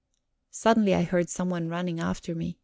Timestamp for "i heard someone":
0.95-1.69